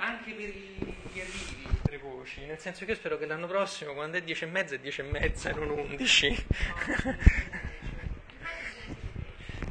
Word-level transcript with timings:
anche 0.00 0.32
per 0.32 0.48
gli 0.48 1.20
arrivi 1.20 1.66
tre 1.82 1.98
voci, 1.98 2.44
nel 2.44 2.58
senso 2.58 2.84
che 2.84 2.92
io 2.92 2.96
spero 2.96 3.18
che 3.18 3.26
l'anno 3.26 3.46
prossimo 3.46 3.94
quando 3.94 4.16
è 4.16 4.22
10 4.22 4.44
e 4.44 4.46
mezza 4.46 4.74
è 4.74 4.78
10 4.78 5.00
e 5.00 5.04
mezza 5.04 5.50
e 5.50 5.54
non 5.54 5.70
11. 5.70 6.46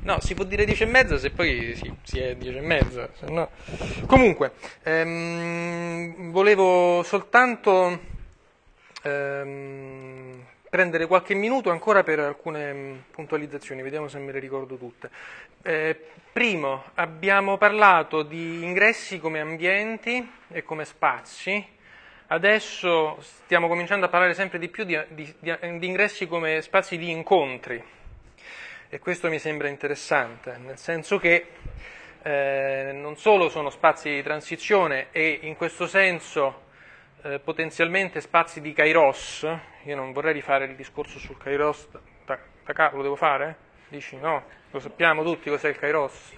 No, 0.02 0.20
si 0.22 0.36
può 0.36 0.44
dire 0.44 0.66
10 0.66 0.84
e 0.84 0.86
mezza 0.86 1.18
se 1.18 1.32
poi 1.32 1.76
sì, 1.76 1.94
si 2.04 2.20
è 2.20 2.36
10 2.36 2.58
e 2.58 2.62
mezza, 2.62 3.10
se 3.18 3.26
no. 3.30 3.52
Comunque, 4.06 4.54
ehm, 4.84 6.32
volevo 6.32 7.04
soltanto 7.04 8.00
ehm, 9.04 10.46
prendere 10.70 11.06
qualche 11.06 11.34
minuto 11.34 11.70
ancora 11.70 12.04
per 12.04 12.20
alcune 12.20 12.74
mm, 12.74 12.98
puntualizzazioni, 13.12 13.82
vediamo 13.82 14.08
se 14.08 14.20
me 14.20 14.32
le 14.32 14.40
ricordo 14.40 14.78
tutte. 14.78 15.10
Eh, 15.64 16.00
primo, 16.32 16.86
abbiamo 16.96 17.58
parlato 17.58 18.24
di 18.24 18.64
ingressi 18.64 19.20
come 19.20 19.40
ambienti 19.40 20.30
e 20.50 20.64
come 20.64 20.86
spazi, 20.86 21.66
adesso 22.28 23.18
stiamo 23.20 23.68
cominciando 23.68 24.06
a 24.06 24.10
parlare 24.10 24.34
sempre 24.34 24.60
di 24.60 24.70
più 24.70 24.84
di, 24.84 25.00
di, 25.10 25.34
di, 25.40 25.88
ingressi 25.88 26.28
come 26.28 26.62
spazi 26.62 26.98
di 26.98 27.10
incontri 27.10 27.82
e 28.90 29.00
questo 29.00 29.30
mi 29.30 29.40
sembra 29.40 29.68
interessante, 29.68 30.58
nel 30.58 30.78
senso 30.78 31.18
che 31.18 31.48
eh, 32.22 32.92
non 32.94 33.18
solo 33.18 33.50
sono 33.50 33.70
spazi 33.70 34.10
di 34.10 34.24
transizione 34.24 35.08
e 35.12 35.40
in 35.44 35.56
questo 35.56 35.88
senso 35.88 36.66
eh, 37.28 37.40
potenzialmente 37.40 38.22
spazi 38.22 38.62
di 38.62 38.72
kairos, 38.72 39.46
io 39.84 39.96
non 39.96 40.14
vorrei 40.14 40.34
rifare 40.34 40.66
il 40.66 40.76
discorso 40.76 41.20
sul 41.20 41.38
kairos, 41.38 41.88
da, 42.26 42.40
da 42.66 42.74
capo 42.74 42.96
lo 42.98 43.04
devo 43.04 43.16
fare? 43.16 43.66
Dici 43.90 44.16
no? 44.16 44.44
Lo 44.72 44.80
sappiamo 44.80 45.24
tutti 45.24 45.50
cos'è 45.50 45.70
il 45.70 45.78
kairos? 45.78 46.34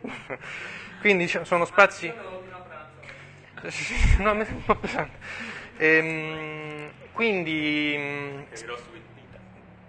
Quindi 1.00 1.28
sono 1.28 1.64
spazi... 1.64 2.12
No, 4.18 4.34
mi 4.34 4.44
sembra 4.44 4.54
un 4.54 4.64
po' 4.64 4.76
pesante. 4.76 5.18
Ehm, 5.78 6.90
quindi 7.12 8.46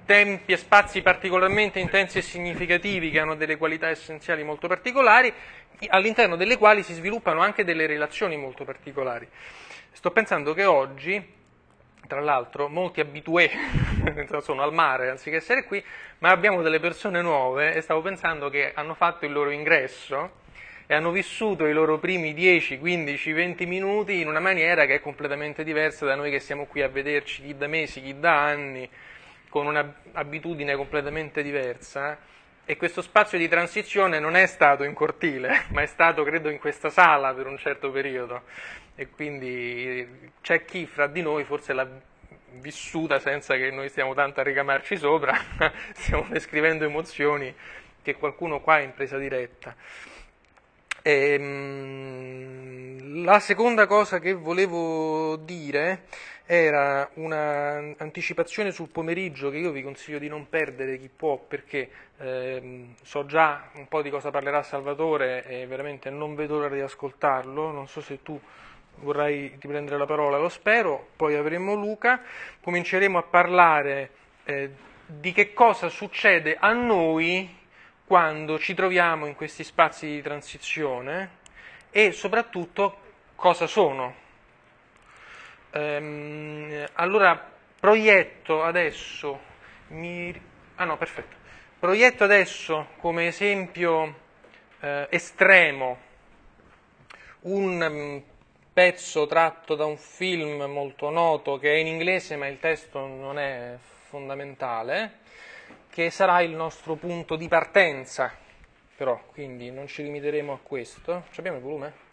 tempi 0.05 0.53
e 0.53 0.57
spazi 0.57 1.03
particolarmente 1.03 1.77
intensi 1.77 2.17
e 2.17 2.23
significativi 2.23 3.11
che 3.11 3.19
hanno 3.19 3.35
delle 3.35 3.57
qualità 3.57 3.89
essenziali 3.89 4.43
molto 4.43 4.67
particolari, 4.67 5.31
all'interno 5.89 6.35
delle 6.35 6.57
quali 6.57 6.81
si 6.81 6.93
sviluppano 6.93 7.41
anche 7.41 7.63
delle 7.63 7.85
relazioni 7.85 8.35
molto 8.35 8.63
particolari. 8.63 9.27
Sto 9.99 10.11
pensando 10.11 10.53
che 10.53 10.63
oggi, 10.63 11.21
tra 12.07 12.21
l'altro, 12.21 12.69
molti 12.69 13.01
abitué 13.01 13.51
sono 14.39 14.61
al 14.61 14.71
mare 14.71 15.09
anziché 15.09 15.35
essere 15.35 15.65
qui, 15.65 15.83
ma 16.19 16.29
abbiamo 16.29 16.61
delle 16.61 16.79
persone 16.79 17.21
nuove 17.21 17.73
e 17.75 17.81
stavo 17.81 17.99
pensando 17.99 18.49
che 18.49 18.71
hanno 18.73 18.93
fatto 18.93 19.25
il 19.25 19.33
loro 19.33 19.49
ingresso 19.49 20.37
e 20.87 20.95
hanno 20.95 21.11
vissuto 21.11 21.65
i 21.65 21.73
loro 21.73 21.97
primi 21.97 22.33
10, 22.33 22.79
15, 22.79 23.33
20 23.33 23.65
minuti 23.65 24.21
in 24.21 24.29
una 24.29 24.39
maniera 24.39 24.85
che 24.85 24.95
è 24.95 25.01
completamente 25.01 25.65
diversa 25.65 26.05
da 26.05 26.15
noi 26.15 26.31
che 26.31 26.39
siamo 26.39 26.65
qui 26.65 26.81
a 26.81 26.87
vederci 26.87 27.41
chi 27.43 27.57
da 27.57 27.67
mesi, 27.67 28.01
chi 28.01 28.17
da 28.17 28.41
anni, 28.41 28.89
con 29.49 29.65
un'abitudine 29.65 30.77
completamente 30.77 31.43
diversa 31.43 32.17
e 32.69 32.77
questo 32.77 33.01
spazio 33.01 33.39
di 33.39 33.47
transizione 33.47 34.19
non 34.19 34.35
è 34.35 34.45
stato 34.45 34.83
in 34.83 34.93
cortile, 34.93 35.63
ma 35.73 35.81
è 35.81 35.87
stato 35.87 36.23
credo 36.23 36.49
in 36.49 36.59
questa 36.59 36.91
sala 36.91 37.33
per 37.33 37.47
un 37.47 37.57
certo 37.57 37.89
periodo 37.89 38.43
e 38.93 39.09
quindi 39.09 40.29
c'è 40.41 40.65
chi 40.65 40.85
fra 40.85 41.07
di 41.07 41.23
noi 41.23 41.45
forse 41.45 41.73
l'ha 41.73 41.87
vissuta 42.59 43.17
senza 43.17 43.55
che 43.55 43.71
noi 43.71 43.89
stiamo 43.89 44.13
tanto 44.13 44.41
a 44.41 44.43
ricamarci 44.43 44.97
sopra, 44.97 45.33
stiamo 45.97 46.27
descrivendo 46.29 46.85
emozioni 46.85 47.51
che 48.03 48.13
qualcuno 48.13 48.59
qua 48.59 48.77
è 48.77 48.83
in 48.83 48.93
presa 48.93 49.17
diretta. 49.17 49.75
E, 51.01 51.33
ehm, 51.33 53.23
la 53.23 53.39
seconda 53.39 53.87
cosa 53.87 54.19
che 54.19 54.33
volevo 54.33 55.37
dire 55.37 56.03
era 56.51 57.07
un'anticipazione 57.13 58.71
sul 58.71 58.89
pomeriggio 58.89 59.51
che 59.51 59.57
io 59.57 59.69
vi 59.69 59.83
consiglio 59.83 60.17
di 60.17 60.27
non 60.27 60.49
perdere 60.49 60.97
chi 60.97 61.07
può 61.07 61.37
perché 61.37 61.91
ehm, 62.17 62.95
so 63.03 63.27
già 63.27 63.69
un 63.75 63.87
po' 63.87 64.01
di 64.01 64.09
cosa 64.09 64.31
parlerà 64.31 64.63
Salvatore 64.63 65.45
e 65.45 65.67
veramente 65.67 66.09
non 66.09 66.33
vedo 66.33 66.57
l'ora 66.57 66.73
di 66.73 66.81
ascoltarlo, 66.81 67.69
non 67.69 67.87
so 67.87 68.01
se 68.01 68.23
tu 68.23 68.41
vorrai 68.95 69.57
riprendere 69.59 69.99
la 69.99 70.07
parola, 70.07 70.39
lo 70.39 70.49
spero, 70.49 71.09
poi 71.15 71.35
avremo 71.35 71.75
Luca, 71.75 72.23
cominceremo 72.61 73.19
a 73.19 73.23
parlare 73.29 74.09
eh, 74.45 74.71
di 75.05 75.31
che 75.31 75.53
cosa 75.53 75.87
succede 75.87 76.57
a 76.59 76.73
noi 76.73 77.57
quando 78.07 78.57
ci 78.57 78.73
troviamo 78.73 79.27
in 79.27 79.35
questi 79.35 79.63
spazi 79.63 80.07
di 80.07 80.23
transizione 80.23 81.29
e 81.91 82.11
soprattutto 82.11 82.97
cosa 83.35 83.67
sono 83.67 84.27
Ehm, 85.71 86.85
allora 86.93 87.51
proietto 87.79 88.63
adesso, 88.63 89.39
mi... 89.89 90.33
ah 90.75 90.83
no, 90.83 90.97
perfetto, 90.97 91.35
proietto 91.79 92.23
adesso 92.23 92.87
come 92.97 93.27
esempio 93.27 94.15
eh, 94.79 95.07
estremo 95.09 96.07
un 97.41 97.81
um, 97.81 98.23
pezzo 98.73 99.27
tratto 99.27 99.75
da 99.75 99.85
un 99.85 99.97
film 99.97 100.63
molto 100.63 101.09
noto 101.09 101.57
che 101.57 101.73
è 101.73 101.77
in 101.77 101.87
inglese 101.87 102.35
ma 102.35 102.47
il 102.47 102.59
testo 102.59 102.99
non 103.05 103.37
è 103.39 103.77
fondamentale, 104.09 105.19
che 105.89 106.09
sarà 106.09 106.41
il 106.41 106.51
nostro 106.51 106.95
punto 106.95 107.35
di 107.35 107.47
partenza, 107.47 108.33
però 108.95 109.21
quindi 109.31 109.71
non 109.71 109.87
ci 109.87 110.03
limiteremo 110.03 110.53
a 110.53 110.59
questo. 110.61 111.25
Ci 111.31 111.39
abbiamo 111.39 111.57
il 111.57 111.63
volume? 111.63 112.08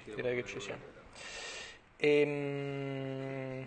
Sì, 0.00 0.14
direi 0.14 0.36
che 0.36 0.48
ci 0.48 0.58
siamo. 0.58 0.80
Ehm... 1.98 3.66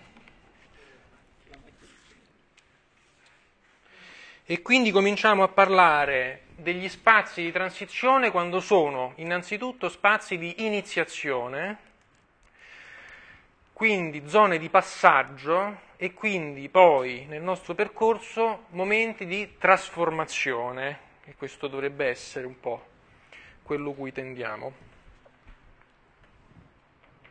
E 4.48 4.62
quindi 4.62 4.92
cominciamo 4.92 5.44
a 5.44 5.48
parlare 5.48 6.44
degli 6.56 6.88
spazi 6.88 7.42
di 7.42 7.52
transizione 7.52 8.32
quando 8.32 8.60
sono 8.60 9.14
innanzitutto 9.18 9.90
spazi 9.90 10.38
di 10.38 10.66
iniziazione, 10.66 11.78
quindi 13.74 14.28
zone 14.28 14.60
di 14.60 14.70
passaggio 14.70 15.82
e 15.96 16.14
quindi 16.14 16.70
poi 16.70 17.26
nel 17.28 17.42
nostro 17.42 17.74
percorso 17.74 18.66
momenti 18.70 19.26
di 19.26 19.58
trasformazione, 19.58 21.00
e 21.26 21.36
questo 21.36 21.68
dovrebbe 21.68 22.06
essere 22.06 22.46
un 22.46 22.60
po' 22.60 22.86
quello 23.64 23.94
cui 23.94 24.12
tendiamo. 24.12 24.94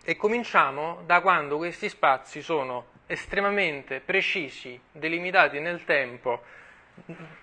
E 0.07 0.17
cominciamo 0.17 1.01
da 1.07 1.23
quando 1.23 1.57
questi 1.57 1.89
spazi 1.89 2.43
sono 2.43 2.89
estremamente 3.07 4.01
precisi, 4.01 4.79
delimitati 4.93 5.61
nel 5.61 5.83
tempo, 5.85 6.43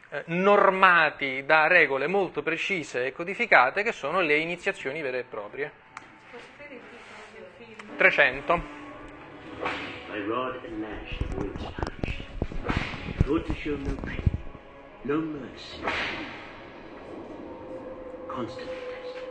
eh, 0.09 0.23
normati 0.27 1.43
da 1.43 1.65
regole 1.65 2.05
molto 2.05 2.43
precise 2.43 3.07
e 3.07 3.13
codificate 3.13 3.81
che 3.81 3.91
sono 3.91 4.21
le 4.21 4.37
iniziazioni 4.37 5.01
vere 5.01 5.19
e 5.19 5.23
proprie. 5.23 5.71
300. 7.97 8.61
By 10.11 10.19
rod 10.27 10.63
and 10.63 10.81
lash 10.81 11.17
the 11.17 11.35
words 11.37 11.63
punished, 11.63 13.25
taught 13.25 13.45
to 13.47 13.53
show 13.55 13.75
no 13.75 13.95
pity, 14.03 14.31
no 15.03 15.19
mercy, 15.19 15.81
constantly 18.27 18.75
tested, 18.89 19.23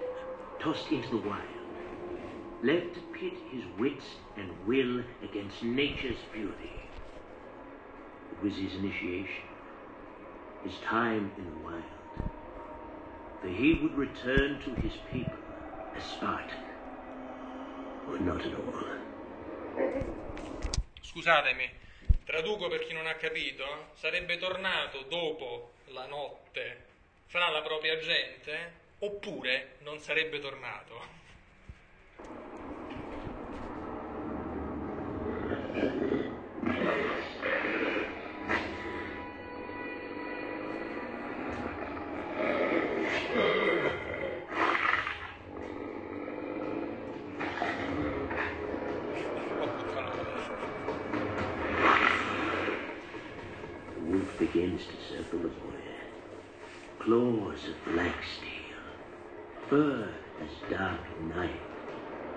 tossed 0.58 0.91
into 0.91 1.10
the 1.10 1.28
wild. 1.28 1.59
Left 2.62 2.94
to 2.94 3.00
pit 3.19 3.32
his 3.50 3.65
wits 3.78 4.04
and 4.37 4.50
will 4.66 5.03
against 5.22 5.62
nature's 5.62 6.19
fury. 6.32 6.72
It 8.32 8.43
was 8.43 8.56
his 8.56 8.75
initiation, 8.75 9.44
his 10.65 10.75
time 10.84 11.33
in 11.39 11.45
the 11.45 11.59
wild. 11.65 11.83
For 13.41 13.48
he 13.48 13.78
would 13.83 13.97
return 13.97 14.60
to 14.65 14.74
his 14.83 14.92
people 15.10 15.33
as 15.97 16.03
Spartan, 16.04 16.59
or 18.09 18.18
not 18.18 18.41
at 18.45 18.54
all. 18.54 18.98
Scusatemi, 21.01 21.68
traduco 22.24 22.68
per 22.68 22.84
chi 22.84 22.92
non 22.92 23.07
ha 23.07 23.15
capito, 23.15 23.89
sarebbe 23.95 24.36
tornato 24.39 25.04
dopo 25.09 25.72
la 25.86 26.07
notte 26.07 26.89
fra 27.27 27.48
la 27.48 27.62
propria 27.62 27.98
gente 27.98 28.72
oppure 28.98 29.77
non 29.80 29.98
sarebbe 29.98 30.39
tornato. 30.41 31.28
Begins 54.41 54.83
to 54.87 55.15
circle 55.15 55.39
the 55.39 55.49
boy. 55.49 55.75
claws 56.99 57.69
of 57.69 57.93
black 57.93 58.17
steel, 58.25 58.78
fur 59.69 60.09
as 60.43 60.71
dark 60.71 61.01
night, 61.37 61.70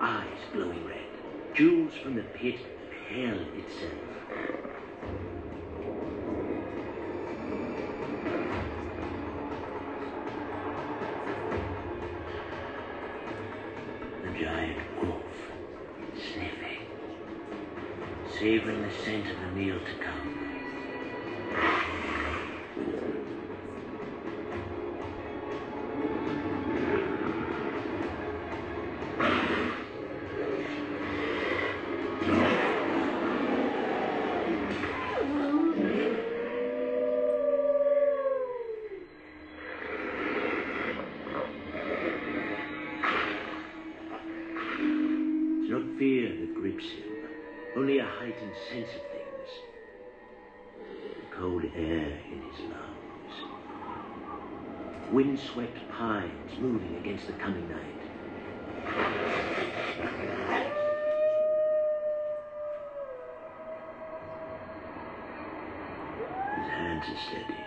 eyes 0.00 0.38
glowing 0.52 0.86
red, 0.86 0.98
jewels 1.54 1.94
from 2.02 2.14
the 2.16 2.22
pit 2.22 2.56
of 2.56 3.14
hell 3.16 3.38
itself. 3.56 3.92
The 14.22 14.40
giant 14.40 14.78
wolf, 15.02 15.22
sniffing, 16.14 16.86
savoring 18.38 18.82
the 18.82 18.90
scent 19.04 19.26
of 19.30 19.40
the 19.40 19.46
meal 19.60 19.78
to 19.78 20.04
come. 20.04 20.23
Only 47.84 47.98
a 47.98 48.04
heightened 48.06 48.54
sense 48.70 48.88
of 48.96 49.02
things. 49.12 49.50
The 51.20 51.36
cold 51.36 51.64
air 51.76 52.18
in 52.32 52.40
his 52.50 52.60
lungs. 52.60 53.34
Windswept 55.12 55.76
pines 55.90 56.58
moving 56.58 56.96
against 56.96 57.26
the 57.26 57.34
coming 57.34 57.68
night. 57.68 58.00
His 66.56 66.68
hands 66.70 67.04
are 67.06 67.20
steady. 67.28 67.64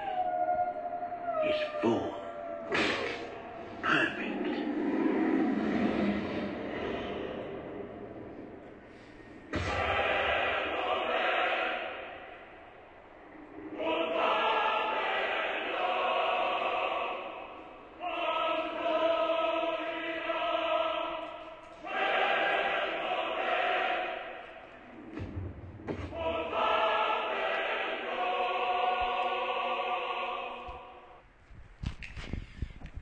His 1.44 1.58
form. 1.84 2.96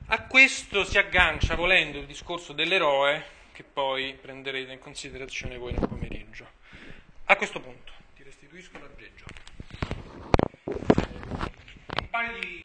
A 0.08 0.22
questo 0.22 0.84
si 0.84 0.98
aggancia, 0.98 1.56
volendo, 1.56 1.98
il 1.98 2.06
discorso 2.06 2.52
dell'eroe, 2.52 3.24
che 3.50 3.64
poi 3.64 4.14
prenderete 4.14 4.70
in 4.70 4.78
considerazione 4.78 5.58
voi 5.58 5.72
nel 5.72 5.88
pomeriggio. 5.88 6.48
A 7.24 7.34
questo 7.34 7.58
punto 7.58 7.92
ti 8.14 8.22
restituisco 8.22 8.78
l'aggeggio. 8.78 9.24
Un 10.64 12.08